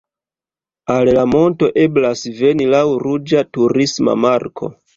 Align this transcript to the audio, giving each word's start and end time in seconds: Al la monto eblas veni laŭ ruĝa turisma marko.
Al 0.93 1.11
la 1.17 1.25
monto 1.33 1.69
eblas 1.83 2.25
veni 2.41 2.69
laŭ 2.73 2.81
ruĝa 3.07 3.47
turisma 3.59 4.21
marko. 4.27 4.75